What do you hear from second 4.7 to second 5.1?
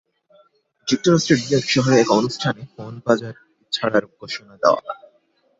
হয়।